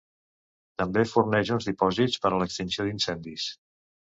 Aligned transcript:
També 0.81 1.03
forneix 1.11 1.51
uns 1.57 1.67
dipòsits 1.71 2.17
per 2.25 2.33
a 2.33 2.41
l'extinció 2.45 2.89
d'incendis. 2.89 3.47